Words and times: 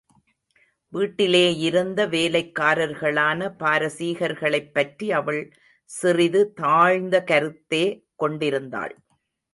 வீட்டிலேயிருந்த 0.93 1.99
வேலைக்காரர்களான 2.07 3.49
பாரசீகர்களைப் 3.59 4.73
பற்றி 4.73 5.11
அவள் 5.11 5.53
சிறிது 5.83 6.53
தாழ்ந்த 6.53 7.23
கருத்தே 7.23 7.85
கொண்டிருந்தாள். 8.15 8.95